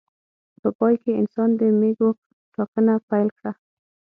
[0.61, 2.09] په پای کې انسان د مېږو
[2.53, 3.51] ټاکنه پیل کړه.